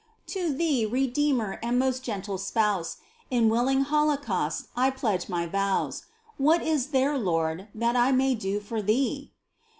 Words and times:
To 0.33 0.51
Thee, 0.51 0.83
Redeemer 0.83 1.59
and 1.61 1.77
most 1.77 2.01
gentle 2.01 2.39
Spouse, 2.39 2.97
In 3.29 3.49
willing 3.49 3.81
holocaust 3.81 4.65
I 4.75 4.89
pledge 4.89 5.29
my 5.29 5.45
vows. 5.45 6.07
What 6.39 6.63
is 6.63 6.87
there. 6.87 7.19
Lord, 7.19 7.67
that 7.75 7.95
I 7.95 8.11
may 8.11 8.33
do 8.33 8.59
for 8.61 8.81
Thee 8.81 9.31